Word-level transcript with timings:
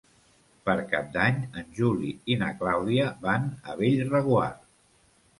Per 0.67 0.75
Cap 0.93 1.09
d'Any 1.17 1.35
en 1.61 1.67
Juli 1.79 2.13
i 2.35 2.37
na 2.43 2.47
Clàudia 2.61 3.11
van 3.27 3.45
a 3.73 3.77
Bellreguard. 3.83 4.65